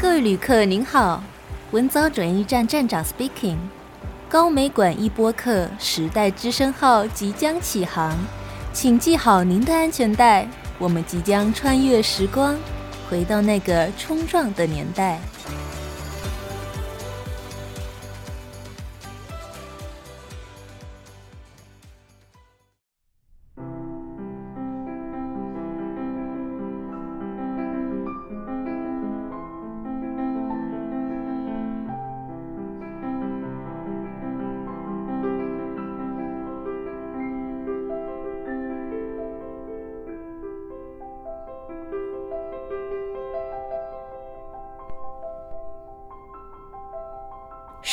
[0.00, 1.20] 各位旅客您好，
[1.72, 3.56] 文藻转运站站长 speaking，
[4.28, 8.16] 高美馆一播客时代之声号即将启航，
[8.72, 10.48] 请系好您的安全带，
[10.78, 12.56] 我们即将穿越时光，
[13.10, 15.18] 回到那个冲撞的年代。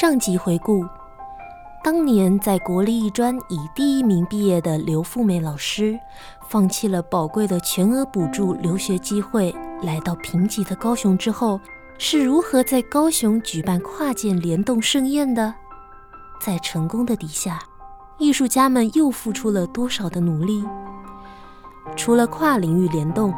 [0.06, 0.86] 上集回顾，
[1.84, 6.00] 当年在国立艺专以第一名毕业的刘富美老师，
[6.48, 11.60] 放弃了宝贵的全额补助留学机会，来到贫瘠的高雄之后，
[11.98, 15.56] 是如何在高雄举办跨界联动盛宴的？
[16.40, 17.60] 在成功的底下，
[18.20, 20.64] 艺术家们又付出了多少的努力？
[21.96, 23.34] 除了跨领域联动，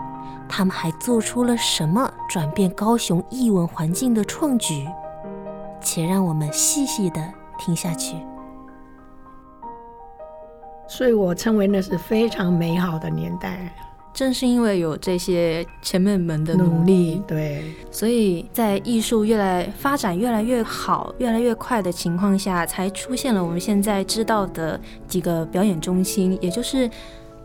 [0.49, 4.85] 他们还做出了什么转变高雄艺文环境的创举？
[5.87, 7.23] 且让我们细细的
[7.57, 8.17] 听下去。
[10.85, 13.73] 所以我称为那是非常美好的年代。
[14.13, 26.89] 正是因为有这些前辈们的努力，对，所以在艺术越来发展越来越好、越来越快的情况下，才出现了我们现在知道的几个表演中心，也就是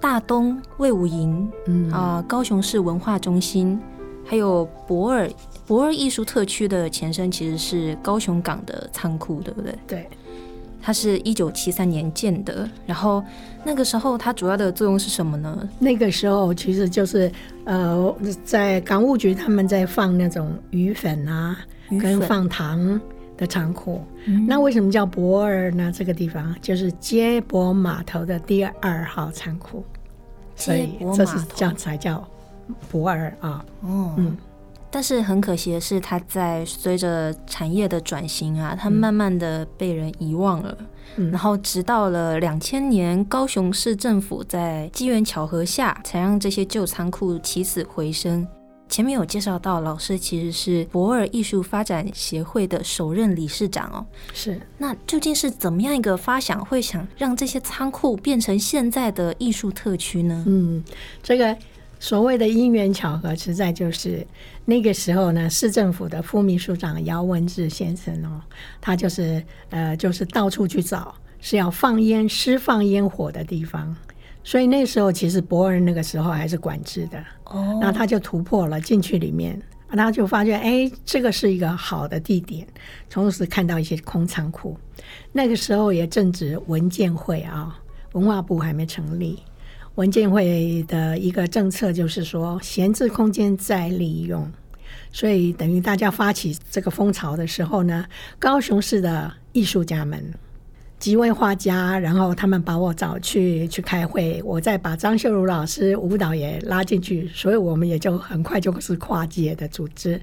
[0.01, 3.79] 大东卫武营，嗯啊、呃，高雄市文化中心，
[4.25, 5.31] 还有驳二。
[5.67, 9.75] 驳二艺术特区的前身其实是高雄港的仓库，对不对？
[9.87, 10.09] 对，
[10.83, 12.69] 它是一九七三年建的。
[12.85, 13.23] 然后
[13.65, 15.69] 那个时候它主要的作用是什么呢？
[15.79, 17.31] 那个时候其实就是
[17.65, 21.57] 呃，在港务局他们在放那种鱼粉啊，
[21.89, 23.01] 粉跟放糖
[23.37, 24.03] 的仓库。
[24.25, 25.93] 嗯、那为什么叫博二呢？
[25.95, 29.85] 这个地方就是接驳码头的第二号仓库，
[30.57, 32.29] 所以这是这样才叫
[32.91, 33.65] 博二啊。
[33.83, 34.37] 哦，嗯。
[34.93, 40.77] 但是很可惜的是，它在随着产业的转型啊，它慢慢的被人遗忘了。
[41.17, 48.47] 嗯、然后直到了两千年，高雄市政府在机缘巧合下，才让这些旧仓库起死回生。
[48.89, 54.05] 前面有介绍到，老师其实是博尔艺术发展协会的首任理事长哦。
[54.35, 54.61] 是。
[54.77, 60.45] 那究竟是怎么样一个发想，会想让这些仓库变成现在的艺术特区呢？
[60.47, 60.85] 嗯，
[61.23, 61.57] 这个。
[62.03, 64.27] 所谓的因缘巧合，实在就是
[64.65, 68.43] 那个时候呢，市政府的副秘书长姚文智先生哦，
[68.81, 69.41] 他就是
[69.71, 73.97] 呃，就是到处去找是要放烟、施放烟火的地方，
[74.43, 77.25] 所以那时候其实驳二那个时候还是管制的。
[77.45, 82.67] 哦，那他就突破了进去里面，他就发现哎，这个是一个好的地点，
[83.09, 84.77] 同时看到一些空仓库，
[85.31, 87.79] 那个时候也正值文建会啊，
[88.15, 89.39] 文化部还没成立。
[89.97, 94.51] 文建会的一个政策就是说，闲置空间再利用，
[95.13, 98.07] 所以等于大家发起这个风潮的时候呢，
[98.39, 100.33] 高雄市的艺术家们，
[100.99, 110.19] 几位画家，然后他们把我找去去开会，我再把张秀如老师舞蹈也拉进去，所以我们也就很快就是跨界的组织。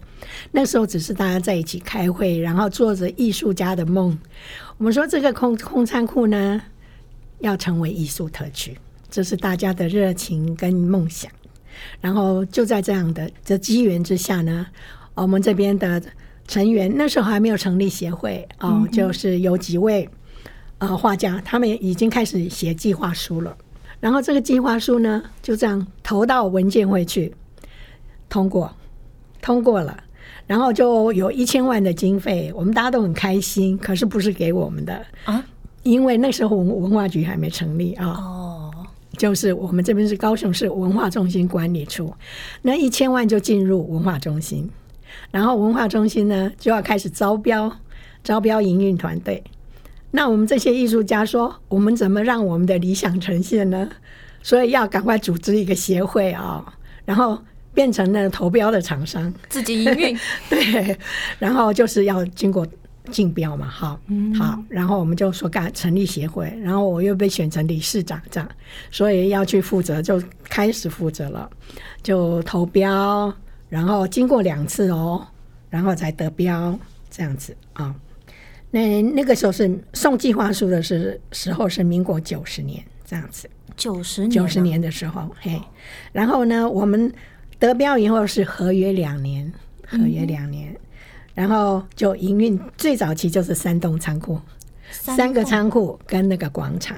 [0.52, 4.18] 那时候只是大家在一起开会，然后做着艺术家的梦。
[4.78, 6.60] 我们说这个空空仓库呢，
[7.38, 8.76] 要成为艺术特区。
[9.10, 11.32] 这是大家的热情跟梦想，
[12.00, 14.68] 然后就在这样的这机缘之下呢，
[15.16, 16.02] 我们这边的
[16.48, 20.08] 成员那时候还没有成立协会哦，就是有几位
[20.78, 23.56] 呃画家，他们已经开始写计划书了，
[24.00, 27.34] 然后这个计划书呢就这样投到文件会去
[28.30, 28.72] 通过，
[29.42, 30.04] 通过了，
[30.46, 35.06] 然后就有一千万的经费，我们大家都很开心，可是不是给我们的。
[35.26, 35.44] 啊，
[35.84, 38.08] 因为那时候文文化局还没成立啊。
[38.08, 38.46] 哦
[39.20, 42.14] 就是我们这边是高雄市文化中心管理处，
[42.62, 44.70] 那一千万就进入文化中心，
[45.30, 47.70] 然后文化中心呢就要开始招标，
[48.24, 49.44] 招标营运团队。
[50.12, 53.90] 那我们这些艺术家说，我们怎么让我们的理想呈现呢？
[54.42, 56.74] 所以要赶快组织一个协会啊、哦，
[57.04, 57.38] 然后
[57.74, 60.18] 变成了投标的厂商，自己营运。
[60.50, 60.98] 对，
[61.38, 62.66] 然后就是要经过。
[63.10, 64.00] 竞标嘛，好，
[64.38, 68.50] 好，然后我们就说干成立协会，然后我又被选成理事长，这样，
[68.92, 71.50] 所以要去负责，就开始负责了，
[72.02, 73.34] 就投标，
[73.68, 75.26] 然后经过两次哦，
[75.70, 76.78] 然后才得标，
[77.10, 77.94] 这样子啊。
[78.72, 85.62] 那那个时候是送计划书的是时候是民国九十年这样子，九十年，九十年的时候，嘿，
[86.12, 87.12] 然后呢，我们
[87.58, 89.52] 得标以后是合约两年，
[89.88, 90.72] 合约两年。
[90.72, 90.80] 嗯
[91.40, 94.38] 然后就营运最早期就是三栋仓库，
[94.92, 96.98] 三个仓库跟那个广场。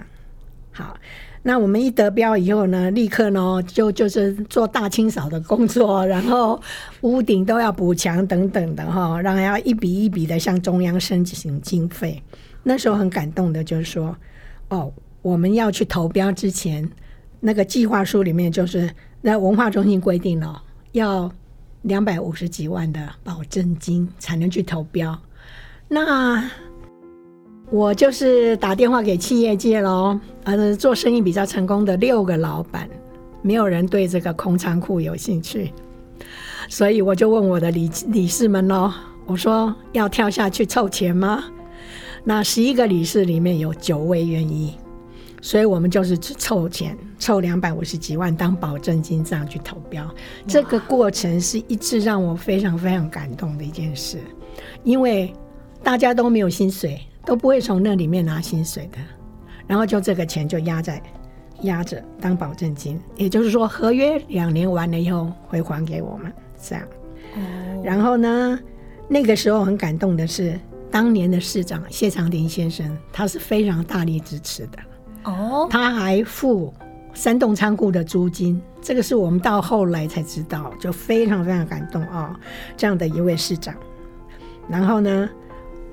[0.71, 0.97] 好，
[1.43, 6.59] 那我们一得标以后呢，立刻呢就就是做大清扫的工作，然后
[7.01, 12.19] 屋顶都要补墙等等的哈，然后要一笔一笔的向中央申请经费。
[12.63, 14.17] 那时候很感动的，就是说，
[14.69, 14.91] 哦，
[15.21, 16.89] 我们要去投标之前，
[17.39, 18.89] 那个计划书里面就是
[19.21, 21.31] 那文化中心规定了要。
[21.83, 25.17] 两百五十几万的保证金才能去投标，
[25.87, 26.49] 那
[27.69, 32.87] 我就是打电话给企业界喽，呃，做生意比较成功的六个老板，
[33.41, 35.73] 没有人对这个空仓库有兴趣，
[36.69, 38.91] 所以我就问我的理理事们喽，
[39.25, 41.43] 我说要跳下去凑钱吗？
[42.23, 44.75] 那十一个理事里面有九位愿意。
[45.41, 50.07] 所以我们就是凑钱，凑两百五十几万当保证金这样去投标。
[50.47, 54.19] 这个过程是一直让我非常非常感动的一件事，
[54.83, 55.33] 因为
[55.81, 58.99] 大家都没有薪水，都不会从那里面拿薪水的。
[59.65, 61.01] 然后就这个钱就压在
[61.61, 66.87] 压着当保证金，也就是说合约两年完了以后会还给我们这样。
[67.83, 68.59] 然后呢，
[69.07, 70.59] 那个时候很感动的是，
[70.91, 74.77] 当年的市长谢长廷先生，他是非常大力支持的。
[75.23, 76.73] 哦，他还付
[77.13, 82.39] 三栋仓库的租金，这个是我们到后来才知道，就非常非常感动啊！
[82.75, 83.75] 这样的一位市长，
[84.67, 85.29] 然后呢，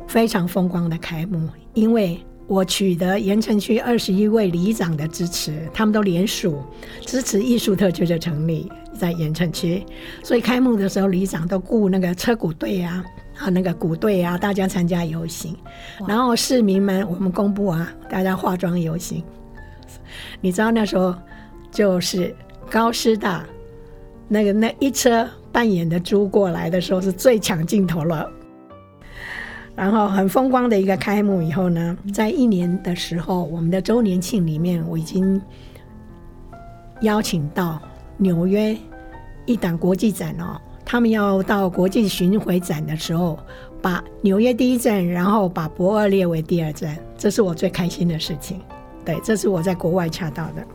[0.07, 6.63] 非常风光的开幕，因为我取得盐城区二十一位里长的支持，他们都联署
[7.01, 9.85] 支持艺术特区的成立在盐城区，
[10.23, 13.05] 所以开幕的时候，里长都雇那个车鼓队啊。
[13.39, 15.57] 啊，那个鼓队啊，大家参加游行，
[16.07, 19.23] 然后市民们，我们公布啊，大家化妆游行。
[20.41, 21.15] 你知道那时候
[21.71, 22.35] 就是
[22.71, 23.45] 高师大
[24.27, 28.29] 那个那一车扮演的猪过来的时候，是最抢镜头了。
[29.77, 35.41] 然后很风光的一个开幕以后呢，在一年的时候，我们的周年庆里面，我已经
[37.03, 37.81] 邀请到
[38.17, 38.77] 纽约
[39.47, 40.61] 一档国际展哦。
[40.91, 43.39] 他们要到国际巡回展的时候，
[43.83, 48.59] 把纽约第一站，然后把博尔列为第二站，这是我最开心的事情。
[49.05, 50.67] 对，这是我在国外恰到的，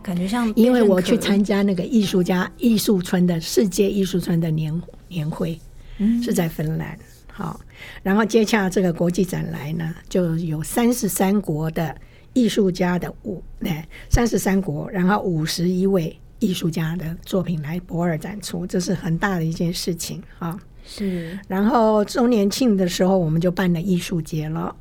[0.00, 5.58] 感觉像因为我去参加那个艺术家艺术村的世界艺术村的年年会，
[5.98, 6.96] 嗯，是在芬兰。
[7.26, 7.58] 好，
[8.00, 11.92] 然后接洽这个国际展来呢，就有三十三国的
[12.32, 16.16] 艺术家的五，对，三十三国，然后五十一位。
[16.42, 20.58] 艺术家的作品来博尔展出，这是很大的一件事情啊。
[20.84, 24.74] 是，然后周年庆的时候，我们就办了艺术节了。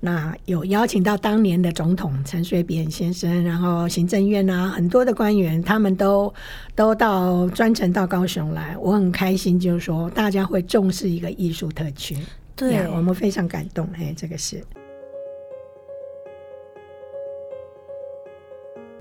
[0.00, 6.32] 那有邀请到当年的总统陈水扁先生，然后行政院啊很多的官员，他们都
[6.74, 8.76] 都到专程到高雄来。
[8.78, 12.16] 我很开心，就是说大家会重视一个艺术特区，
[12.56, 13.86] 对，我们非常感动。
[13.98, 14.64] 哎，这个是。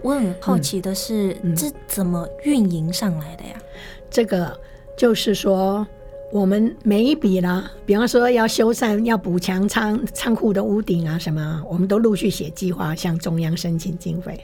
[0.07, 3.62] 我很好奇的是，这怎么运营上来的呀？
[4.09, 4.57] 这个
[4.98, 5.86] 就是说，
[6.31, 14.39] 我们每一笔呢，比方说要修缮、要补强仓仓库的屋顶啊什么，我们都陆续写计划向中央申请经费。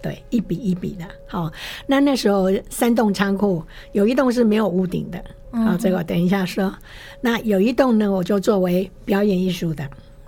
[0.00, 1.04] 对，一笔一笔的。
[1.26, 1.50] 好，
[1.84, 3.60] 那那时候三栋仓库
[3.90, 5.20] 有一栋是没有屋顶的，
[5.50, 6.72] 好，这个等一下说。
[7.20, 9.84] 那有一栋呢，我就作为表演艺术的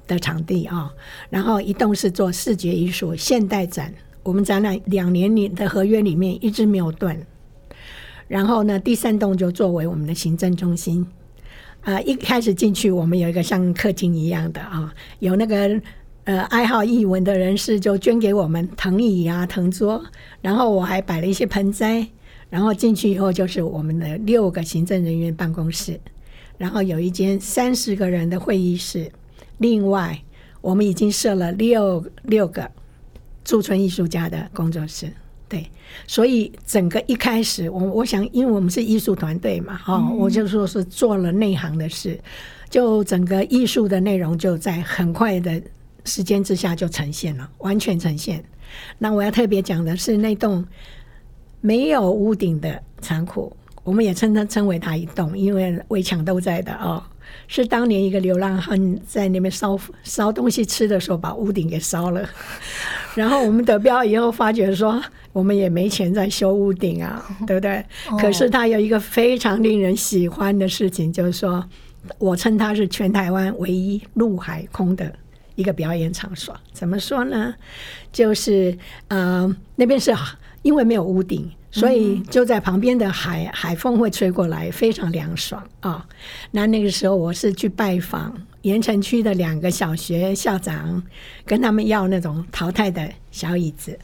[0.09, 0.93] 的场地啊，
[1.31, 3.95] 然后一栋是做视觉艺术现代展。
[4.25, 7.17] 我们展览两年里的合约里面一直没有断，
[8.27, 11.07] 然后呢，第三栋就作为我们的行政中心。
[11.83, 15.81] 啊、一开始进去，我们有一个像客厅一样的啊，有那个
[16.25, 20.03] 呃爱好艺文的人士就捐给我们藤椅啊、藤桌，
[20.41, 22.09] 然后我还摆了一些盆栽。
[22.51, 26.01] 然后进去以后就是我们的六个行政人员办公室，
[26.57, 29.11] 然后有一间三十个人的会议室。
[29.59, 30.23] 另外，
[30.61, 32.71] 我们已经设了六六个。
[33.45, 35.13] 驻村艺术家的工作室，
[35.49, 35.71] 对，
[36.07, 42.19] 所以整个一开始，我我想，因为我们是艺术团队嘛，哈、嗯，我就说是做了内行的事，
[42.71, 45.61] 就整个艺术的内容就在很快的
[46.05, 48.43] 时间之下就呈现了，完全呈现。
[48.99, 50.67] 那我要特别讲的是那栋
[51.61, 57.03] 没有屋顶的仓库，我们也称它称为它一栋，因为围墙都在的哦。
[57.49, 62.29] 是当年一个流浪汉在那边烧烧东西吃的时候，把屋顶给烧了。
[63.15, 67.85] 然后我们得标以后，发觉说我们也没钱再修屋顶啊， 对不对？
[68.19, 71.65] 可是他有一个非常令人喜欢的事情，就是说
[72.19, 75.13] 我称他是全台湾唯一陆海空的
[75.55, 76.55] 一个表演场所。
[76.73, 77.55] 怎么说呢？
[78.13, 78.77] 就是
[79.09, 80.15] 呃，那边是
[80.63, 86.03] 因为没有屋顶，所以就在旁边的海海风会吹过来，非常凉爽啊、哦。
[86.53, 91.03] 那那个时候我是去拜访盐城区的两个小学校长，
[91.45, 93.99] 跟他们要那种淘汰的小椅子，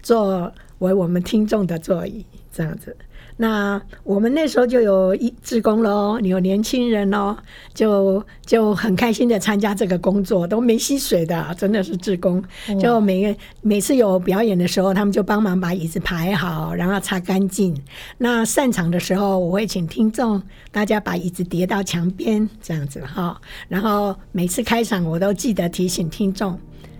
[0.00, 2.96] 作为我们听众的座椅，这样子。
[3.36, 7.34] 那我们那时候就有一志工喽，你有年轻人喽，
[7.72, 12.44] 就就很开心的参加这个工作，都没吸水的，真的是志工。
[12.78, 17.74] 就每个每次有表演的时候，他们就帮忙把椅子排好，然后擦干净。
[18.18, 23.40] 那散场的时候，我会请听众大家把椅子叠到墙边，这样子哈。
[23.68, 26.58] 然后每次开场，我都记得提醒听众，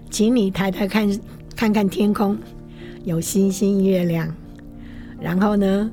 [0.09, 1.21] 请你抬头看
[1.55, 2.39] 看看天空，
[3.05, 4.35] 有星星月亮，
[5.21, 5.91] 然后呢，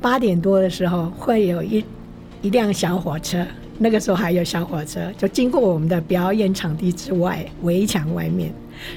[0.00, 1.84] 八点多的时候，会有一
[2.42, 3.44] 一辆小火车，
[3.78, 8.52] 那个时候还有小火车，就经过我们的表演场地之外围墙外面，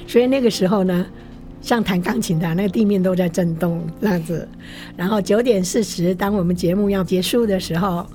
[0.06, 1.06] 所以那个时候呢，
[1.60, 4.48] 像弹钢琴的那个地面都在震动这样子。
[4.96, 8.06] 然后九点四十，当我们节目要结束的时候，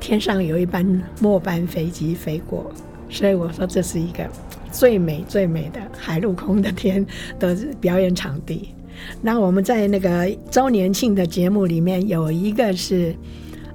[0.00, 2.70] 天上有一班末班飞机飞过，
[3.08, 4.28] 所以我说这是一个
[4.70, 7.06] 最美最美的海陆空的天
[7.38, 8.73] 的表演场地。
[9.22, 13.14] 那我们在那个周年庆的节目里面有一个是，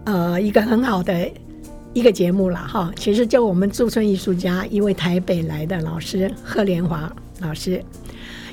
[0.04, 1.30] 呃，一个很好的
[1.94, 2.92] 一个节目了哈。
[2.96, 7.84] 其实就我们驻村艺术家一位台北来的老师贺连华老师，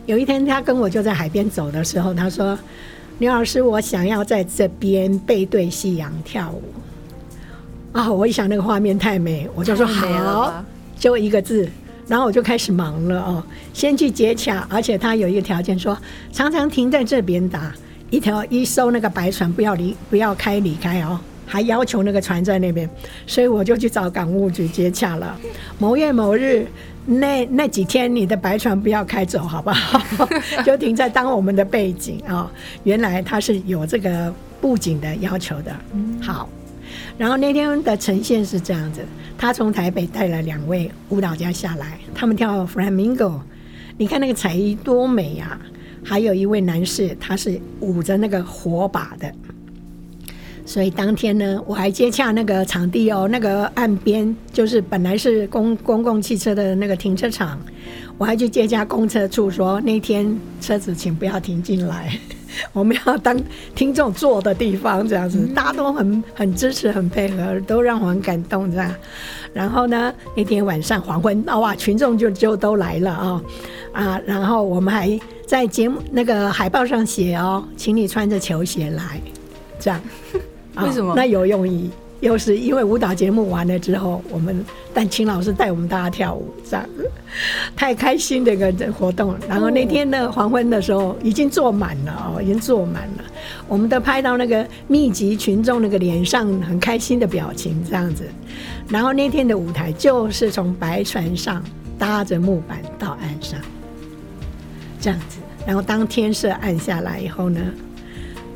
[0.07, 2.59] 有一天他跟我就在海边走的时候，他说
[3.19, 6.63] ：“刘老师，我想要在这边背对夕阳跳舞。”
[7.93, 10.65] 啊，我一想那个画面太美，我就说好，
[10.99, 11.69] 就一个字。
[12.07, 15.97] 然后我就开始忙了哦，先去接洽，而且他有一个条件说，
[16.33, 17.73] 常常停在这边打
[18.11, 22.89] 一条一艘那个白船不要离不要开离开哦，还要求那个船在那边，
[23.27, 25.37] 所以我就去找港务局接洽了。
[25.79, 26.67] 某月某日
[27.05, 30.29] 那那几天你的白船不要开走好不好？
[30.65, 32.51] 就停在当我们的背景啊、哦。
[32.85, 35.75] 原来他是有这个布景的要求的。
[36.21, 36.49] 好，
[37.19, 39.01] 然后那天的呈现是这样子。
[39.39, 43.41] 他从台北带了两位舞蹈家下来，他们跳 Flamingo，
[43.99, 45.61] 你看那个彩衣多美呀！
[46.03, 49.31] 还有一位男士，他是舞着那个火把的。
[50.65, 57.61] 所以当天呢，我还接洽那个场地哦，那个岸边就是本来是公公共汽车的那个停车场，
[58.17, 62.19] 我还去接洽公车处说，那天车子请不要停进来。
[62.73, 63.39] 我们要当
[63.75, 68.95] 听众坐的地方，这样子，大家都很很支持，很配合，都让我很感动，这样。
[69.53, 73.43] 然后呢，那天晚上黄昏，哇，群众就就都来了啊、哦、
[73.93, 74.21] 啊！
[74.27, 79.21] 然后我们还在节目那个海报上写哦，请你穿着球鞋来，
[79.79, 80.01] 这样。
[80.83, 81.15] 为什么？
[81.17, 81.91] 那有用意。
[82.21, 86.87] 又是因为舞蹈节目完了之后，我们但秦老师带我们大家跳舞，这样
[87.77, 89.37] 太开心的一个活动。
[89.49, 93.25] 然后那天的黄昏的时候，已经坐满了哦，已经坐满了。
[93.69, 98.25] 我们都拍到那个密集群众那个脸上很开心的表情，这样子。
[98.89, 101.63] 然后那天的舞台就是从白船上
[101.99, 103.61] 搭着木板到岸上，
[105.01, 105.39] 这样子。
[105.67, 107.61] 然后当天色暗下来以后呢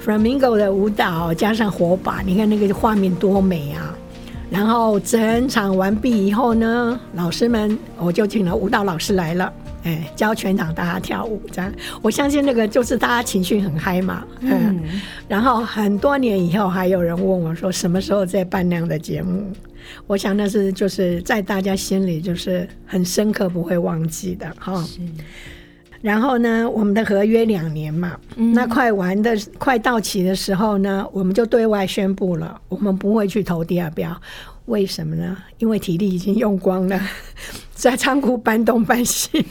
[0.05, 3.95] ，Flamingo 的舞蹈加上火把，你看那个画面多美啊！
[4.51, 9.53] 然后整场完毕以后呢，老师们我就请了舞蹈老师来了，
[9.85, 11.41] 哎，教全场大家跳舞。
[11.53, 14.25] 这样，我相信那个就是大家情绪很嗨嘛。
[14.41, 14.81] 嗯。
[15.29, 19.53] 然后很多年以后，还有人问我说，什么时候再办那样的节目？
[20.09, 24.85] 我想那是就是在大家心里就是很深刻，不会忘记的哈。
[26.03, 34.19] 然后呢，我们的合约两年嘛，嗯、那快完的快到期的时候呢，我们就对外宣布了，我们不会去投第二标。
[34.67, 35.37] 为什么呢？
[35.59, 37.01] 因为体力已经用光了，
[37.75, 39.45] 在仓库搬东搬西，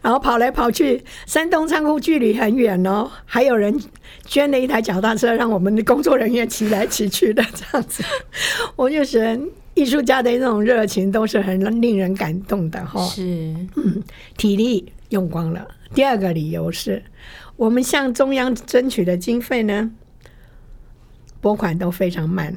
[0.00, 3.78] 然后跑来跑去，山东仓库距离很远哦，还有人
[4.24, 8.02] 捐了一台脚踏车，让我们的工作人员骑来骑去的这样子。
[8.74, 9.38] 我就觉得
[9.74, 13.04] 艺术家的那种热情都是很令人感动的哈。
[13.06, 13.22] 是，
[13.76, 14.02] 嗯，
[14.38, 15.68] 体力用光了。
[15.94, 17.02] 第二个理由是，
[17.56, 19.90] 我们向中央争取的经费呢，
[21.40, 22.56] 拨款都非常慢，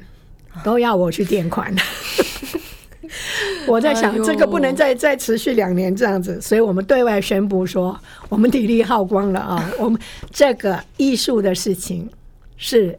[0.63, 1.75] 都要我去垫款。
[3.67, 7.99] 我在想，这个不能再再持续两年这样子，所以我们对外宣布说，
[8.29, 9.71] 我们体力耗光了啊！
[9.79, 9.99] 我们
[10.31, 12.09] 这个艺术的事情
[12.55, 12.97] 是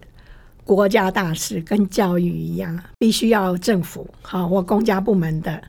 [0.64, 5.62] 国家大事，跟教育一样，必须要政府好或公家部门的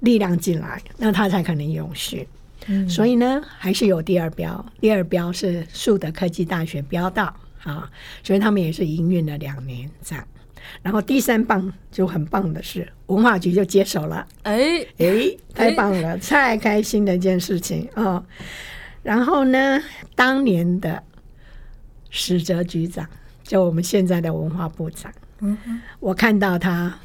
[0.00, 2.26] 力量进来，那它才可能永续。
[2.88, 4.64] 所以呢，还是有第二标。
[4.80, 7.90] 第二标是树德科技大学标到啊，
[8.22, 10.26] 所以他们也是营运了两年这样。
[10.82, 14.26] 然后第三棒就很棒的是，文化局就接手了。
[14.44, 18.24] 哎哎，太棒了，太开心的一件事情啊！
[19.02, 19.78] 然后呢，
[20.14, 21.02] 当年的
[22.08, 23.06] 史哲局长，
[23.42, 25.12] 就我们现在的文化部长。
[25.40, 25.58] 嗯，
[26.00, 26.98] 我看到他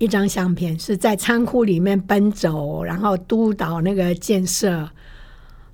[0.00, 4.88] 一张相片，是在仓库里面奔走，然后督导那个建设，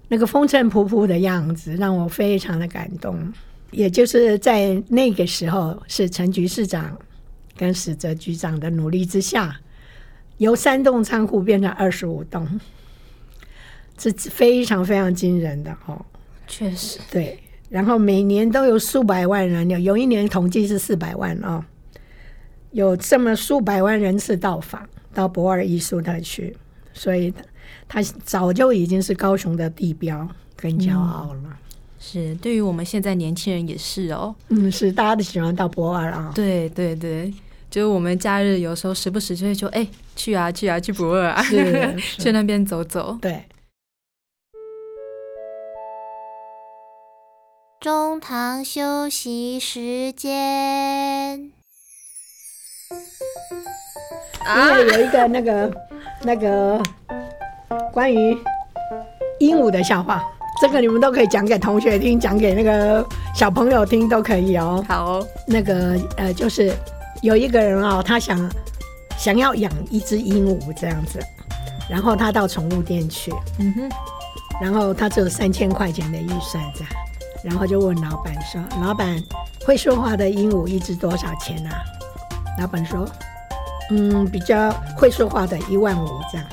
[0.08, 3.32] 那个风尘仆仆的样子，让我非常的感动。
[3.70, 6.98] 也就是在那个时候，是陈局市长
[7.56, 9.56] 跟史哲局长的努力之下，
[10.38, 12.60] 由三栋仓库变成二十五栋，
[13.96, 16.04] 是非常非常惊人的哦。
[16.48, 17.38] 确实，对。
[17.68, 21.64] 然后每年都有数百万人，流有一年统计是四百万哦，
[22.72, 26.56] 有这么数百万人次到访到博尔艺术特区，
[26.92, 27.32] 所以
[27.88, 31.40] 他早就已经是高雄的地标跟骄傲了。
[31.44, 31.52] 嗯、
[31.98, 34.34] 是，对于我们现在年轻人也是哦。
[34.48, 36.32] 嗯，是，大家都喜欢到博尔啊。
[36.34, 37.32] 对对对，
[37.70, 41.42] 就是我们假日有时候时不时就会说，哎，去啊去啊去博尔啊，
[42.18, 43.18] 去那边走走。
[43.20, 43.44] 对。
[47.78, 51.52] 中堂休息时间，
[54.54, 55.72] 因为有一个那个
[56.22, 56.80] 那个
[57.92, 58.36] 关于
[59.40, 60.22] 鹦鹉的笑话，
[60.60, 64.84] 这个你们都可以讲给同学听，讲给那个小朋友听都可以哦。
[64.88, 66.72] 好哦，那个呃，就是
[67.22, 68.38] 有一个人哦，他想
[69.18, 71.18] 想要养一只鹦鹉这样子，
[71.90, 73.90] 然后他到宠物店去，嗯哼，
[74.60, 76.90] 然后他只有三千块钱的预算这样。
[77.42, 79.22] 然后就问老板说：“老板，
[79.64, 81.78] 会说话的鹦鹉一只多少钱啊？”
[82.58, 83.06] 老板说
[83.90, 86.46] ：“嗯，比较会说话的一万五这样。”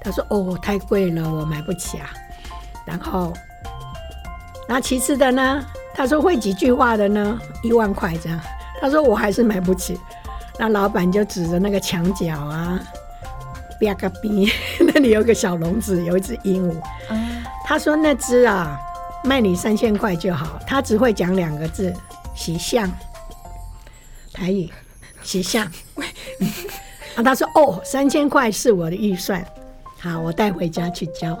[0.00, 2.10] 他说：“哦，太贵了，我买不起啊。”
[2.86, 3.32] 然后，
[4.68, 5.64] 那其次的呢？
[5.94, 7.38] 他说：“会几句话的呢？
[7.62, 8.40] 一万块这样。”
[8.80, 9.98] 他说：“我还是买不起。”
[10.58, 12.80] 那老板就指着那个墙角啊，
[13.78, 14.46] 边个边
[14.80, 16.74] 那里有个小笼子，有一只鹦鹉。
[17.10, 18.78] 嗯，他说：“那只啊。”
[19.22, 21.94] 卖你三千块就好，他只会讲两个字
[22.34, 22.90] “喜相”，
[24.32, 24.72] 台语
[25.22, 25.70] “喜相”。
[27.16, 29.44] 啊，他说：“哦，三千块是我的预算，
[30.00, 31.38] 好，我带回家去交。”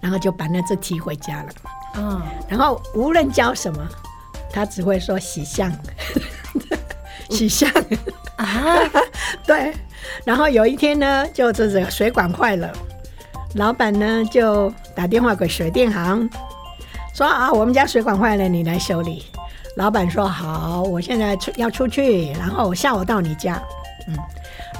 [0.00, 1.48] 然后就把那只提回家了。
[1.96, 3.88] 嗯，然后无论教什么，
[4.52, 5.72] 他只会说“喜相”，
[7.30, 7.68] 喜相
[8.36, 8.78] 啊，
[9.46, 9.74] 对。
[10.24, 12.72] 然后有一天呢，就这个水管坏了。
[13.54, 16.28] 老板呢就打电话给水电行，
[17.14, 19.24] 说啊，我们家水管坏了，你来修理。
[19.78, 23.62] 老板说好，我现在出要出去，然后下午到你家。
[24.08, 24.16] 嗯，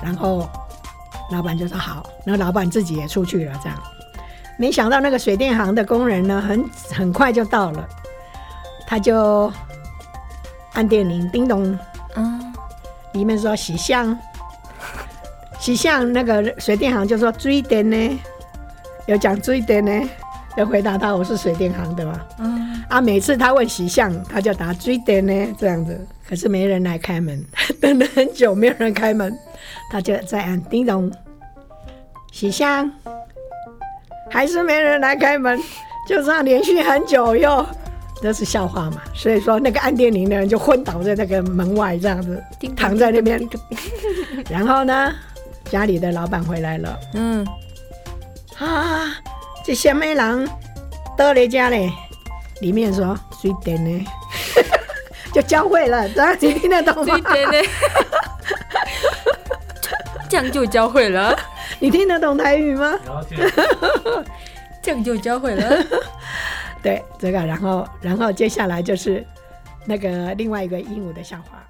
[0.02, 0.50] 然后
[1.30, 3.56] 老板就说好，然后老板自己也出去了。
[3.62, 3.78] 这样，
[4.56, 7.88] 没想到那个水电行的工人呢，很很快就到了，
[8.88, 9.52] 他就
[10.72, 11.78] 按电铃，叮咚，
[12.16, 12.52] 嗯，
[13.12, 14.18] 里面说洗相，
[15.60, 18.20] 洗相，那个水电行就说水电呢。
[19.06, 20.10] 有讲水电呢，
[20.58, 22.20] 要回答他，我是水电行的嘛。
[22.40, 26.04] 嗯啊，每次他问喜相，他就答追电呢这样子。
[26.28, 27.42] 可是没人来开门，
[27.80, 29.32] 等了很久没有人开门，
[29.88, 31.10] 他就再按叮咚，
[32.32, 32.90] 喜相，
[34.28, 35.56] 还是没人来开门，
[36.08, 37.64] 就这样连续很久哟。
[38.20, 39.00] 这是笑话嘛？
[39.14, 42.42] 所以说那个按电铃的人就昏倒在那个门外这样子，
[42.74, 43.40] 躺在那边。
[44.50, 45.14] 然后呢，
[45.70, 46.98] 家里的老板回来了。
[47.14, 47.46] 嗯。
[48.58, 49.14] 啊，
[49.68, 50.48] 这什么人
[51.14, 51.92] 到你家嘞？
[52.62, 54.06] 里面说水电呢，
[55.30, 57.12] 就教会了，这样你听得懂吗？
[57.12, 57.68] 水电呢，
[60.26, 61.38] 这样就教会了。
[61.80, 62.98] 你听得懂台语吗？
[64.82, 65.84] 这样就教会了。
[66.82, 69.22] 对，这个，然后，然后接下来就是
[69.84, 71.62] 那个另外一个鹦鹉的笑话。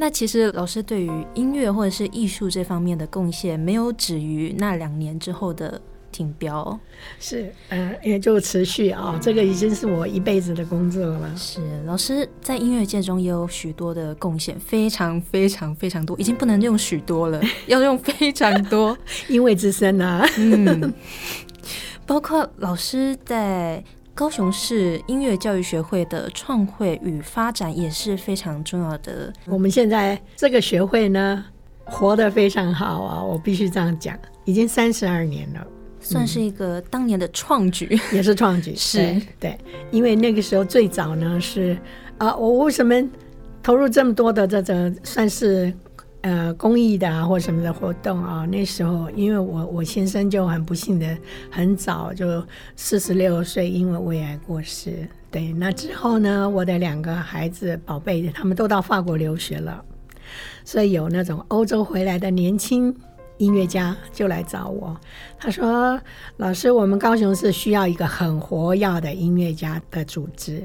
[0.00, 5.78] 那其实老师对于音乐或者是艺术这方面的贡献，没有止于那两年之后的
[6.10, 6.80] 停标，
[7.18, 11.30] 是，呃，也就持续啊、哦，这个已经是我一辈子的工作了。
[11.36, 18.96] 是，老师在音乐界中也有许多的贡献，非常非常非常多，已经不能用许多了， 要用非常多，
[19.28, 20.94] 因为资深啊，嗯，
[22.06, 23.84] 包括老师在。
[24.20, 29.32] 高雄市音乐教育学会的创会与发展也是非常重要的。
[29.46, 31.42] 我们现在这个学会呢，
[31.86, 35.66] 活得非常好啊，我必须这样讲，已经三十二年了，
[36.00, 38.74] 算是一个当年的创举，也是创举。
[38.76, 39.58] 是对，对，
[39.90, 41.74] 因为那个时候最早呢是
[42.18, 42.94] 啊，我为什么
[43.62, 45.72] 投入这么多的这个算是
[46.22, 48.46] 呃公益的啊或什么的活动啊。
[48.46, 51.16] 那时候因为我我先生就很不幸的
[51.50, 52.44] 很早就
[52.76, 55.08] 四十六岁因为胃癌过世。
[55.30, 59.84] 对，那之后呢，我的两个孩子宝贝他们都到法国留学了，
[60.64, 62.94] 所以有那种欧洲回来的年轻。
[63.38, 64.94] 音乐家就来找我，
[65.38, 65.98] 他说
[66.36, 70.62] ：“老师，我们高雄市需要一个很活跃的音乐家的组织。”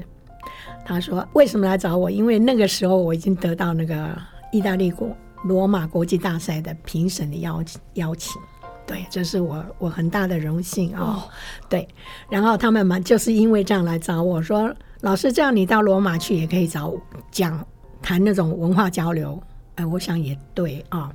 [0.84, 2.10] 他说：“为什么来找我？
[2.10, 4.14] 因为那个时候我已经得到那个
[4.52, 5.08] 意大利国
[5.44, 8.40] 罗马国际大赛的评审的邀请邀请，
[8.86, 11.04] 对，这是我我很大的荣幸啊、哦。
[11.04, 11.22] 哦、
[11.68, 11.86] 对，
[12.28, 17.64] 然后他们嘛，就是因为这样来找我说：‘老师，这样你到罗马去也可以找我讲
[18.02, 19.40] 谈那种文化交流。’
[19.76, 21.00] 哎，我想也对啊。
[21.00, 21.12] 哦”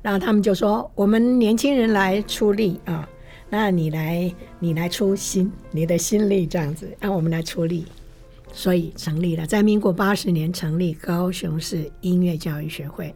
[0.00, 3.08] 然后他们就说：“我们年轻人来出力啊，
[3.50, 7.86] 那你来，你来出心，你的心力这样子，让我们来出力，
[8.52, 13.12] 所以成立了，在民国八十年成立高雄市音乐教育学会。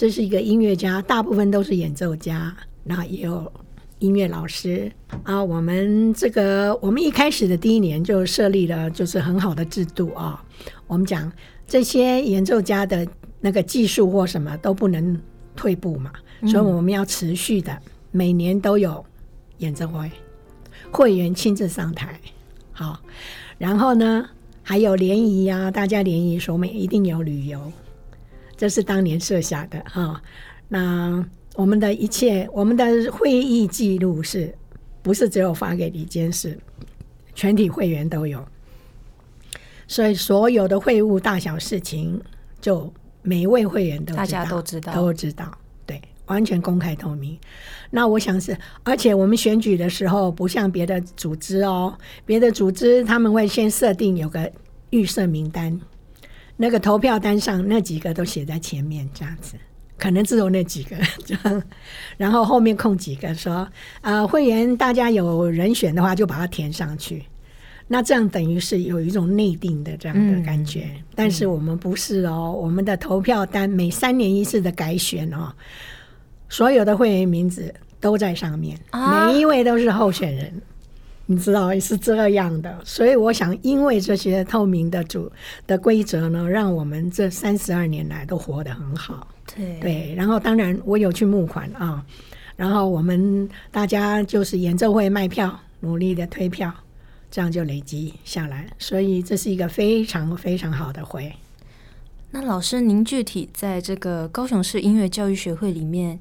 [0.00, 3.52] 这是一个音乐家，大部分都是演奏家，然后也有
[3.98, 4.90] 音乐老师
[5.24, 5.44] 啊。
[5.44, 10.42] 我们这个，我们一开始的第一年就设立了，就是很好的制度啊。
[10.86, 11.30] 我们讲
[11.66, 13.06] 这些演奏家的
[13.42, 15.20] 那个技术或什么都不能。”
[15.54, 16.10] 退步嘛，
[16.46, 17.82] 所以我们要持续的，嗯、
[18.12, 19.04] 每年都有
[19.58, 20.10] 演奏会，
[20.90, 22.18] 会员亲自上台，
[22.72, 22.98] 好，
[23.58, 24.26] 然后呢，
[24.62, 27.60] 还有联谊啊，大家联谊说，我们一定有旅游，
[28.60, 30.20] 这是当年设下的哈。
[30.68, 34.54] 那我们的一切，我们的会议记录是
[35.00, 36.60] 不是只有发给李监事，
[37.34, 38.46] 全体会员都有，
[39.88, 42.20] 所以所有的会务大小事情
[42.60, 42.92] 就。
[43.22, 45.52] 每一位会员都，大家都知道，都知道，
[45.84, 47.38] 对，完全公开透明。
[47.90, 51.94] 那我想是，而且我们选举的时候不像别的组织哦，
[52.24, 54.50] 别的组织他们会先设定有个
[54.88, 55.78] 预设名单，
[56.62, 59.54] 那个投票单上那几个都写在前面，这样子，
[59.96, 60.94] 可能只有那几个
[61.24, 61.62] 这样，
[62.18, 63.66] 然后后面空几个说，
[64.02, 67.24] 呃，会员大家有人选的话就把它填上去。
[67.88, 75.50] 那这样等于是有一种内定的这样的感觉，嗯、但是我们不是哦，我们的投票单每三年一次的改选哦，
[76.50, 80.52] 所有的会员名字都在上面，啊、每一位都是候选人，
[81.30, 82.76] 你知道是这样的。
[82.84, 85.30] 所以我想，因为这些透明的主
[85.64, 89.28] 的规则呢，让我们这三十二年来都活得很好。
[89.54, 92.04] 对对，然后当然我有去募款啊，
[92.56, 96.74] 然后我们大家就是演奏会卖票，努力的推票。
[97.32, 101.32] 这样就累积下来，所以这是一个非常非常好的会。
[102.32, 106.18] 那老师，您具体在这个高雄市音乐教育学会里面，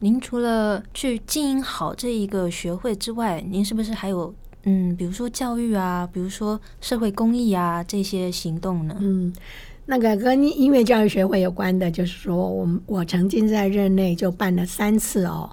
[0.00, 8.96] 您除了去经营好这一个学会之外，您是不是还有嗯，比如说教育啊，比如说社会公益啊这些行动呢？
[9.00, 9.32] 嗯，
[9.86, 15.50] 那个跟音乐教育学会有关的，就是说我我曾经在任内就办了三次哦，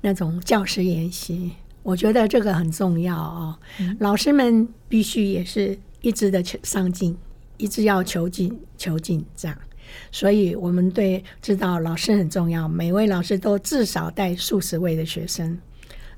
[0.00, 1.52] 那种教师研习。
[1.84, 7.16] 我觉得这个很重要哦，嗯、老师们必须也是一直的求上进，
[7.56, 9.56] 一直要求进求进这样。
[10.12, 15.58] 所以我们对知道老师很重要，每位老师都至少带数十位的学生，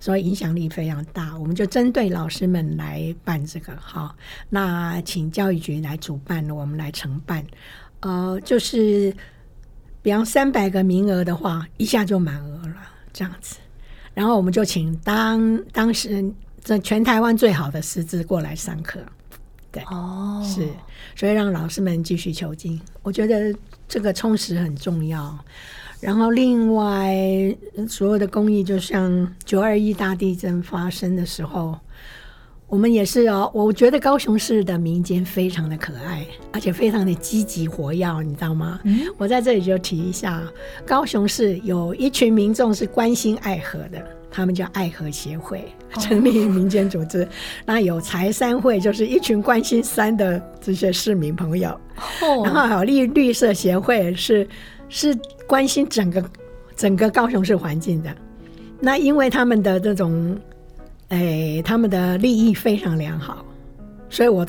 [0.01, 1.39] 所以影响力非常大。
[1.39, 4.17] 我们就针对老师们来办这个，好，
[4.49, 7.47] 那请教育局来主办，我们来承办。
[8.01, 9.15] 呃，就是
[10.03, 12.77] 比方三百个名额的话，一下就满额了，
[13.13, 13.59] 这样子。
[14.15, 16.25] 然后我们就请当当时
[16.65, 19.01] 这全台湾最好的师资过来上课，
[19.71, 20.67] 对，哦，是，
[21.15, 23.55] 所以让老师们继续求精，我觉得
[23.87, 25.39] 这个充实很重要。
[26.01, 27.15] 然后另外
[27.89, 31.79] 所有的公益，就像九二一大地震发生的时候。
[32.67, 38.79] 我们也是哦，我觉得高雄市的民间非常的可爱，而且非常的积极活跃，你知道吗？
[38.85, 40.41] 嗯，我在这里就提一下，
[40.87, 45.65] 高雄市有一群民众是关心爱河的，他们叫爱河协会，
[45.99, 47.25] 成立民间组织。
[47.25, 47.29] 哦、
[47.67, 51.71] 那有财山会，就是一群关心山的这些市民朋友。
[52.23, 54.49] 哦、然后还有绿绿色协会是，
[54.91, 56.23] 是是关心整个
[56.77, 58.15] 整个高雄市环境的。
[58.79, 60.39] 那因为他们的这种。
[61.13, 63.45] 哎，他们的利益非常良好，
[64.09, 64.47] 所以我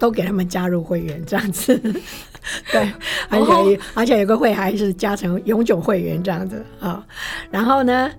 [0.00, 1.78] 都给他们加入会员这样子。
[2.72, 2.92] 对，
[3.28, 7.04] 而且、哦、而且有个会还是加成永久会员这样子啊、哦。
[7.52, 8.10] 然后呢，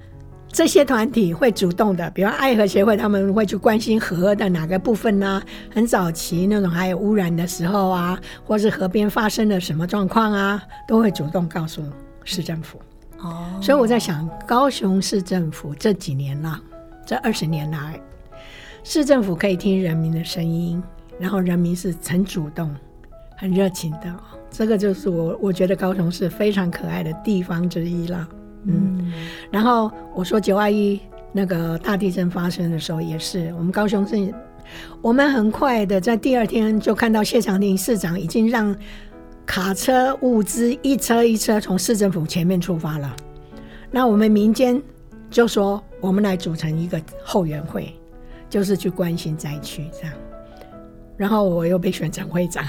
[0.53, 5.43] 这些团体会主动的，比如爱河协会，他们会去关心河的哪个部分呢、啊？
[5.73, 11.81] 很早期那种还有污染的时候啊，或是河边发生了什么状况啊，都会主动告诉
[12.23, 12.79] 市政府。
[13.17, 16.61] 哦，所以我在想，高雄市政府这几年啦。
[17.03, 17.99] 这二十年来，
[18.83, 20.81] 市政府可以听人民的声音，
[21.19, 22.73] 然后人民是很主动、
[23.35, 24.15] 很热情的
[24.51, 28.27] 这个就是我我觉得高雄市非常可爱的地方之一了。
[28.65, 29.11] 嗯，
[29.51, 30.99] 然后我说九二一
[31.31, 34.33] 那个大地震发生的时候，也是我们高雄市，
[35.01, 38.75] 我们很快的在第二天就看到谢长廷市长已经让
[39.45, 43.15] 卡车物资一车一车从市政府前面出发了。
[43.91, 44.81] 那我们民间
[45.29, 47.93] 就说，我们来组成一个后援会，
[48.49, 50.13] 就是去关心灾区这样。
[51.15, 52.63] 然后我又被选成会长，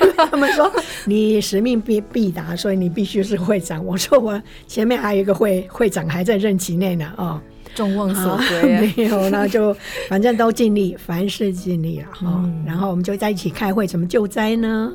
[0.00, 0.70] 因 为他们说
[1.04, 3.84] 你使命必必达，所以你必须是会长。
[3.84, 7.40] 我说我前面还有一个会会长还在任期内呢，哦，
[7.74, 9.74] 众望所归，啊，没有，那就
[10.08, 12.52] 反正都尽力，凡事尽力了哈，哦。
[12.64, 14.92] 然后我们就在一起开会，怎么救灾呢？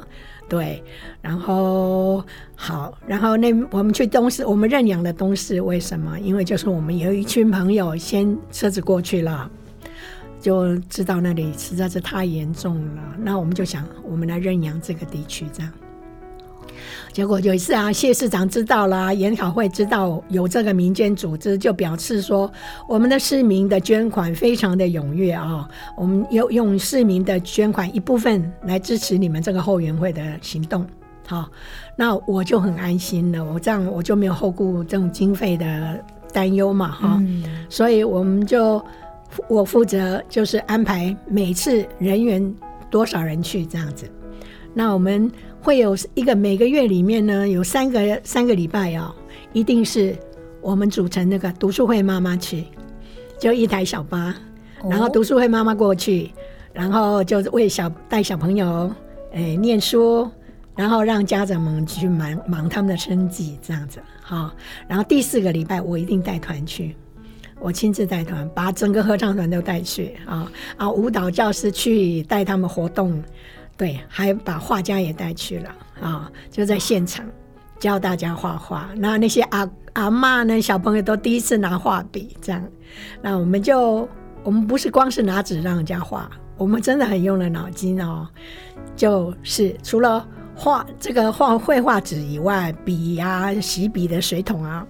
[0.49, 0.83] 对，
[1.21, 2.23] 然后
[2.55, 6.19] 好，然后那我们去东市，我们认养了东市，为什么？
[6.19, 9.49] 因为就是我们有一群朋友先车子过去了。
[10.43, 15.71] 就知道那里实在是太严重了，那我们就想，我们来认养这个地区，这样。
[17.13, 22.51] 结果有一次啊，谢市长知道了，研讨会知道有这个民间组织，就表示说，
[22.89, 30.85] 我们的市民的捐款非常的踊跃啊，我们要用市民的捐款一部分来支持你们这个后援会的行动。
[31.25, 31.49] 好，
[31.95, 36.03] 那我就很安心了，我这样我就没有后顾这种经费的
[36.33, 38.83] 担忧嘛，哈、嗯，所以我们就。
[39.47, 42.55] 我负责就是安排每次人员
[42.89, 44.09] 多少人去这样子，
[44.73, 49.15] 那我们会有一个每个月里面呢，有三个三个礼拜啊、喔，
[49.53, 50.15] 一定是
[50.61, 52.65] 我们组成那个读书会妈妈去，
[53.39, 54.35] 就一台小巴，
[54.89, 56.31] 然后读书会妈妈过去，
[56.73, 58.93] 然后就为小带小朋友
[59.31, 60.29] 诶、欸、念书，
[60.75, 64.51] 然后让家长们去忙忙他们的生计这样子好，
[64.87, 66.95] 然后第四个礼拜我一定带团去。
[67.63, 70.91] 我亲自带团，把整个合唱团都带去啊啊！
[70.91, 73.23] 舞蹈教师去带他们活动，
[73.77, 77.25] 对，还把画家也带去了啊，就在现场
[77.79, 78.89] 教大家画画。
[78.97, 82.61] 那那些阿阿嬷呢，小朋友都第一次拿画笔，这样。
[83.21, 84.09] 那我们就，
[84.43, 88.27] 我们不是光是拿纸让人家画，我们真的很用了脑筋哦。
[88.93, 94.85] 就是除了画这个画绘画纸以外，笔呀、洗笔的水桶啊，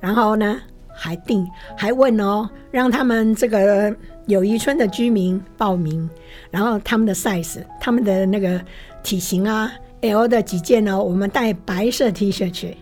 [0.00, 0.58] 然后呢，
[0.96, 3.94] 还定还问哦，让他们这个
[4.26, 6.08] 友谊村的居民报名，
[6.50, 8.60] 然后他们的 size，他们的那个
[9.02, 11.00] 体型啊，L 的几件呢？
[11.00, 12.76] 我们带白色 T 恤去，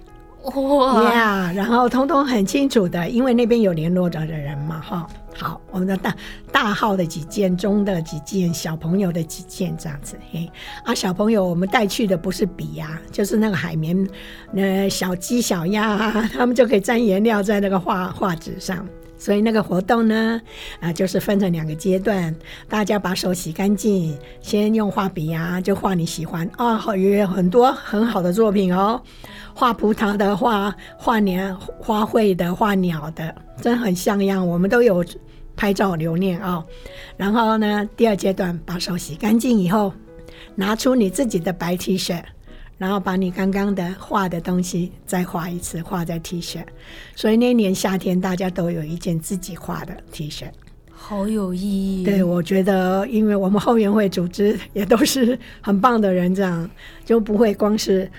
[0.45, 5.07] 哇呀，yeah, 然后通通很清楚的，因为那边有联络着的人嘛，哈。
[5.37, 6.15] 好，我们的大
[6.53, 10.51] 大号的几件，中的几件，小朋友的几件，这样子嘿。
[10.85, 14.09] 啊，小朋友，我们带去的不是笔呀、啊，就是那个海绵，
[14.53, 18.87] 那小鸡、小鸭、 他们就可以沾颜料在那个画画纸上。
[19.25, 20.39] 所以那个活动呢，
[20.81, 22.37] 啊，就是分成两个阶段，
[22.69, 29.01] 大家把手洗干净，先用画笔呀、啊，就画你喜欢啊，好，有很多很好的作品哦。
[29.55, 34.47] 画葡萄的，画画鸟花卉的，画鸟的，真很像样。
[34.47, 35.03] 我们都有
[35.57, 36.63] 拍照留念啊、
[37.17, 39.91] 然后呢，第二阶段把手洗干净以后，
[40.55, 42.23] 拿出你自己的白 T 恤，
[42.79, 46.65] 然后把你刚刚的画的东西再画一次，画在 T 恤。
[47.15, 50.45] 所以那年夏天，大家都有一件自己画的 T 恤，
[50.91, 51.61] 好有意
[52.03, 52.05] 义。
[52.05, 56.69] 对，我觉得，因为我们后援会组织也都是很棒的人，这样
[57.05, 58.11] 就不会光是。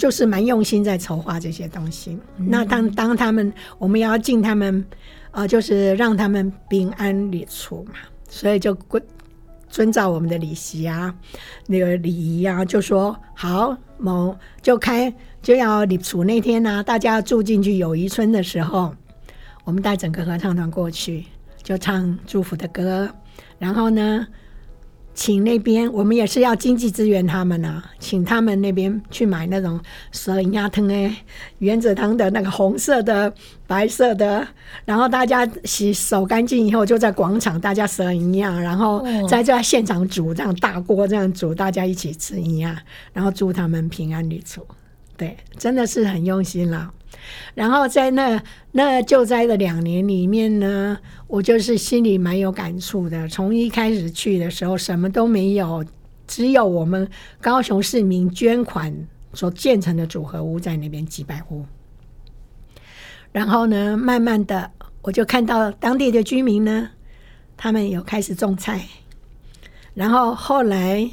[0.00, 2.16] 就是蛮用心在筹划这些东西。
[2.38, 4.82] 嗯、那当当他们，我们要敬他们，
[5.30, 7.96] 呃，就是让他们平安离处嘛。
[8.26, 8.74] 所以就
[9.74, 11.12] 遵照我们的礼席啊，
[11.66, 18.94] 那个礼仪啊，就说好，某就开就要立处那天呢、大家住进去友谊村的时候，
[19.64, 21.24] 我们带整个合唱团过去，
[21.60, 23.10] 就唱祝福的歌，
[23.58, 24.24] 然后呢。
[25.14, 31.16] 请那边，我们也是要经济支援他们呢、啊，请他们那边去买那种蛇饮鸭汤哎，
[31.58, 33.32] 原子汤的那个红色的、
[33.66, 34.46] 白色的，
[34.84, 42.76] 然后大家洗手干净以后，就在广场大家蛇饮鸭，然后在这现场煮，这样大锅这样煮，大家一起吃饮鸭，
[43.12, 44.66] 然后祝他们平安旅途。
[45.16, 46.92] 对，真的是很用心了。
[47.54, 53.28] 然后在那那救灾的两年里面呢，我就是心里蛮有感触的。
[53.28, 55.84] 从一开始去的时候，什么都没有，
[56.26, 57.08] 只有我们
[57.40, 58.92] 高雄市民捐款
[59.32, 61.64] 所建成的组合屋在那边几百户。
[63.32, 64.70] 然后呢，慢慢的
[65.02, 66.90] 我就看到当地的居民呢，
[67.56, 68.86] 他们有开始种菜。
[69.94, 71.08] 然后后来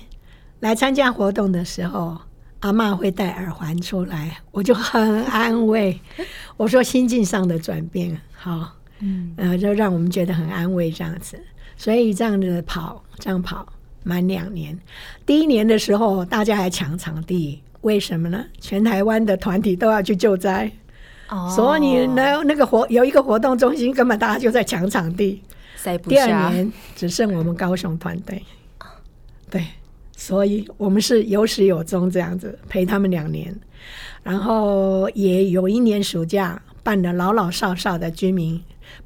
[0.60, 2.18] 来参加活动的时候。
[2.62, 6.00] 阿妈会戴耳环出来，我就很安慰。
[6.58, 11.40] 我说心境上的转变，好，嗯，呃，就让我们觉得很安慰这样子。
[11.76, 13.66] 所以这样子跑，这样跑
[14.04, 14.80] 满两年。
[15.26, 18.46] 第一年的时候，大家还抢场地，为什么呢？
[18.60, 20.72] 全台湾的团体都要去救灾，
[21.30, 25.42] 哦，所以呢那那个活有一个活动中心，根本大家就在抢场地。
[25.76, 26.28] 塞不下。
[26.28, 28.44] 第二年只剩我们高雄团队，
[29.50, 29.66] 对，
[30.24, 33.52] 所以我们是有始有终这样子陪他们两年，
[34.22, 38.62] 然后也有一年暑假办了老老少少的居民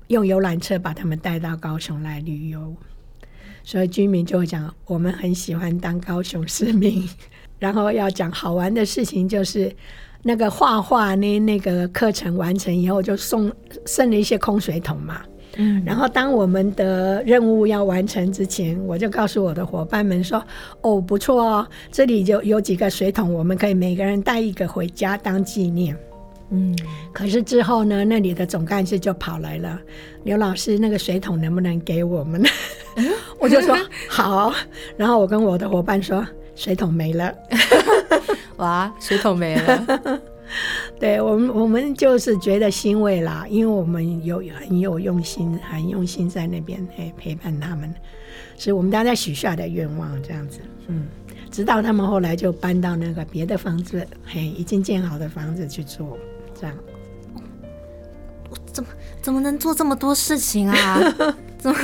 [0.08, 2.76] 用游览车把他们带到高雄来旅游，
[3.64, 7.08] 所以居民就会讲我们很喜欢当高雄市民。
[7.60, 9.74] 然后要讲好玩的事情，就是
[10.24, 13.50] 那个画画那那个课程完成以后，就送
[13.86, 15.22] 剩了一些空水桶嘛。
[15.58, 20.44] 嗯，然后当我们的任务要完成之前，我就告诉我的伙伴们说
[20.82, 25.98] ：“哦，不错哦，这里就有几个水桶，我们可以每个人带一个回家当纪念。”
[26.52, 26.78] 嗯，
[27.12, 29.80] 可是之后呢，那里的总干事就跑来了，
[30.24, 32.44] 刘老师，那个水桶能不能给我们？
[33.40, 33.76] 我就说
[34.08, 34.54] 好，
[34.96, 36.26] 然后我跟我的伙伴说。
[36.58, 37.36] 水桶没了，
[38.56, 38.90] 哇！
[38.98, 40.22] 水桶没了，
[41.06, 47.94] 对我们，我们就是觉得欣慰啦，因为我们有很有用心，很用心在那边哎陪伴他们，
[48.58, 51.06] 是我们大家许下的愿望这样子，嗯，
[51.52, 56.18] 直到他们后来就搬到那个别的房子，嘿，已经建好的房子去住，
[56.60, 56.76] 这样。
[58.50, 58.90] 我怎么
[59.22, 61.00] 怎么能做这么多事情啊？
[61.60, 61.78] 怎么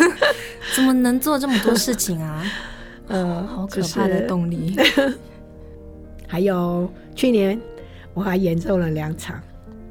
[0.73, 2.43] 怎么能做这么多事情啊？
[3.07, 4.75] 呃，好可怕的动力。
[6.25, 7.59] 还有去年
[8.13, 9.41] 我还演奏了两场，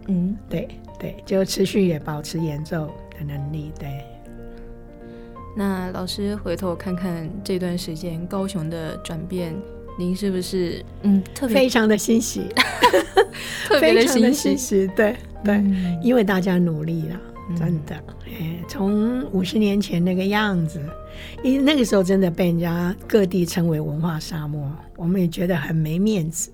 [0.09, 2.87] 嗯，对对，就持续也保持演奏
[3.19, 3.73] 的能力。
[3.79, 4.05] 对，
[5.57, 9.55] 那老师回头看看这段时间高雄的转变，
[9.99, 12.43] 您是不是嗯特别非常的欣喜，
[13.67, 14.87] 特别的欣喜？
[14.95, 17.21] 对对，嗯，因为大家努力了。
[17.59, 20.81] 真的，哎，从五十年前那个样子，
[21.43, 26.49] 因为那个时候真的被人家各地称为文化沙漠，我们也觉得很没面子。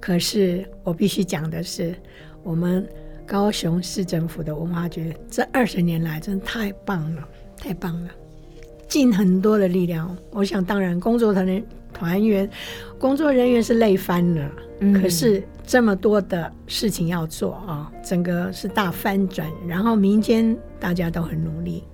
[0.00, 1.94] 可是我必须讲的是，
[2.42, 2.88] 我们
[3.26, 8.10] 高雄市政府的文化局这二十年来真的太棒了，太棒了，
[8.88, 10.16] 尽很多的力量。
[10.30, 12.48] 我想，当然工作团员团员
[12.98, 15.42] 工作人员是累翻了，嗯，可是。
[15.66, 21.84] 这么多的事情要做啊，整个是大翻转，然后民间大家都很努力，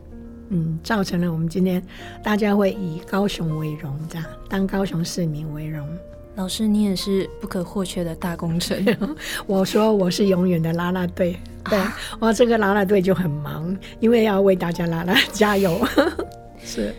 [0.48, 1.82] 嗯，造成了我们今天
[2.22, 5.86] 大家会以高雄为荣，这样当高雄市民为荣。
[6.36, 8.96] 老师，你也是不可或缺的大功臣。
[9.46, 11.78] 我说我是永远的啦啦队，对，
[12.20, 15.80] 我这个啦啦队就很忙，因为要为大家啦啦加油，
[16.62, 16.94] 是。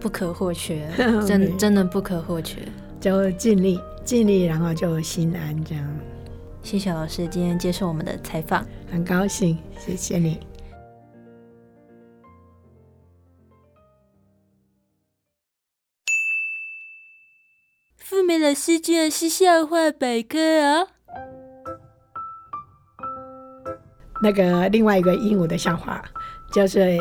[0.00, 0.88] 不可或缺，
[1.26, 2.58] 真真的不可或缺，
[3.00, 5.84] 就尽力尽力，然后就心安这样。
[6.62, 10.38] 谢谢老师今天接受我们的采访，很高兴，谢谢你。
[18.28, 20.84] 美老师居然是笑话百科啊！
[24.22, 26.02] 那个另外一个鹦鹉的笑话
[26.52, 27.00] 就是。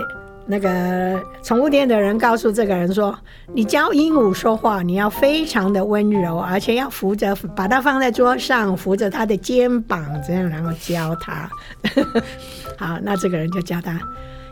[0.50, 3.14] 那个宠物店的人告诉这个人说
[3.54, 11.50] ：“你教鹦鹉说话，你要非常的温柔，而且要扶着把它放在桌上，扶着它的肩膀，这样然后教它。
[12.80, 14.00] ”好，那这个人就教他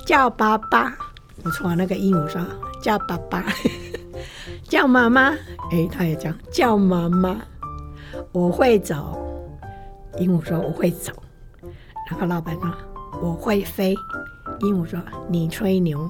[0.05, 0.93] 叫爸爸，
[1.41, 1.73] 不错。
[1.73, 2.45] 那个鹦鹉说
[2.81, 3.45] 叫爸爸，
[4.67, 5.29] 叫妈妈，
[5.71, 7.37] 哎，他也讲叫妈妈。
[8.31, 9.17] 我会走，
[10.19, 11.13] 鹦鹉说我会走，
[12.09, 12.71] 然后老板说
[13.21, 13.95] 我会飞。
[14.61, 16.09] 鹦鹉说：“你吹牛。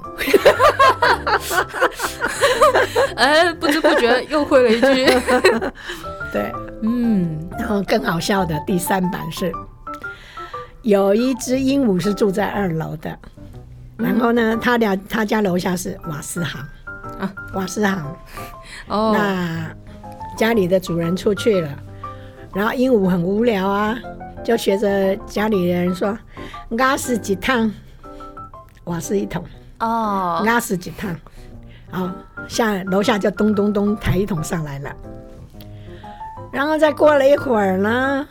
[3.16, 5.06] 哎，不知不觉又会了一句。
[6.32, 9.52] 对，嗯，然后更好笑的第三版是，
[10.82, 13.18] 有一只鹦鹉是住在二楼的，
[13.96, 16.60] 然后呢，他俩他家楼下是瓦斯行
[17.18, 18.16] 啊，瓦斯行。
[18.88, 19.70] 哦，那
[20.36, 21.68] 家里的主人出去了，
[22.54, 23.98] 然后鹦鹉很无聊啊，
[24.44, 26.16] 就学着家里的人说
[26.76, 27.70] ：“嘎死几趟。”
[28.84, 29.44] 瓦斯一桶。
[29.78, 31.14] 哦，拉屎几趟，
[31.90, 32.10] 好，
[32.48, 34.90] 下楼下就咚咚咚抬一桶上来了，
[36.50, 38.26] 然后再过了一会儿呢，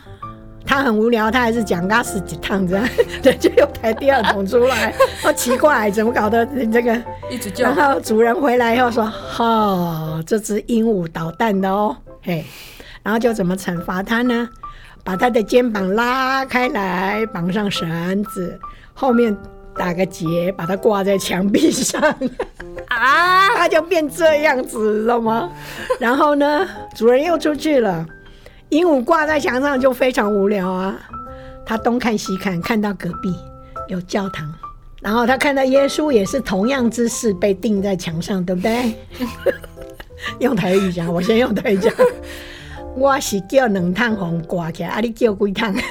[0.65, 2.89] 他很无聊，他还是讲拉屎几趟这样，
[3.21, 6.95] 对，就又抬第二桶出来，好 奇怪，怎么搞的这个
[7.29, 12.43] 一直叫，然后主人回来以后说，哈、哦，这只鹦鹉捣蛋的哦，嘿，
[13.03, 14.49] 然后就怎么惩罚他呢？
[15.03, 18.59] 把他的肩膀拉开来，绑上绳子，
[18.93, 19.35] 后面。
[19.77, 22.01] 打个结，把它挂在墙壁上
[22.87, 25.49] 啊， 它就变这样子，知道吗？
[25.99, 26.65] 然后呢，
[26.95, 28.05] 主人又出去了，
[28.69, 30.95] 鹦鹉挂在墙上就非常无聊啊。
[31.65, 33.33] 他东看西看，看到隔壁
[33.87, 34.53] 有教堂，
[35.01, 38.93] 然后他看到耶稣也是同样姿势被钉在墙上，对不对？
[40.39, 41.93] 用台语讲，我先用台语讲。
[42.95, 45.73] 我是叫两趟红挂起来，啊，你叫几趟？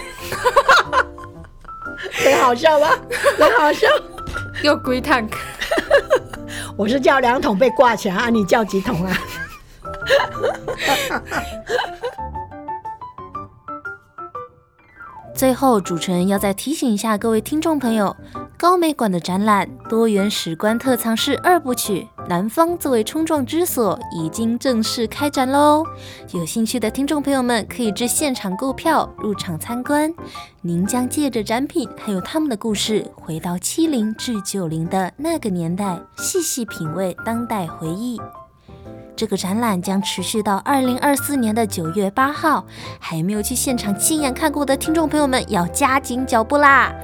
[2.24, 2.98] 很好笑吧？
[3.38, 3.88] 很好笑。
[4.62, 5.26] 又几趟？
[6.76, 9.18] 我是叫两桶被挂起来，啊，你叫几桶啊？
[15.34, 18.16] 最后，主持人要再提醒一下各位听众朋友，
[18.56, 25.84] 高美馆的展览《多元史观特藏室二部曲：南方作为冲撞之所》已经正式开展喽！
[26.32, 30.14] 有兴趣的听众朋友们可以至现场购票入场参观。
[30.60, 38.20] 您将借着展品还有他们的故事，回到七零至九零的那个年代，细细品味当代回忆。
[39.16, 42.64] 这个展览将持续到二零二四年的九月八号，
[42.98, 46.94] 还没有去现场亲眼看过的听众朋友们要加紧脚步啦！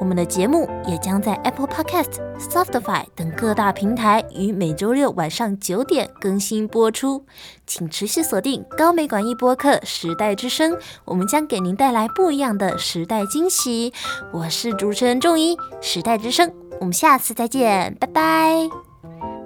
[0.00, 7.24] 我们的节目也将在 Apple Podcast、Spotify 等各大平台于每周六晚上九点更新播出，
[7.66, 13.92] 请持续锁定高美馆一播客时代之声，我们将给您带来不一样的时代惊喜。
[14.32, 18.68] 我是主持人仲怡，时代之声，我们下次再见，拜拜！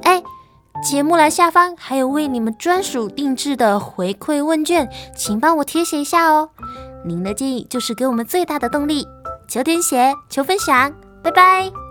[0.03, 0.23] 哎。
[0.83, 6.51] 节目栏下方还有为你们专属定制的回馈问卷，请帮我填写一下哦。
[7.05, 9.07] 您的建议就是给我们最大的动力，
[9.49, 11.88] 求填写，求分享，拜拜。